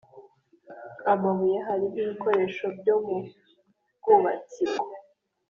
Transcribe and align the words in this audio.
amabuye 1.13 1.57
Hari 1.67 1.85
nkibikoresho 1.91 2.65
byo 2.79 2.95
mu 3.05 3.17
bwubatsiko 3.97 4.83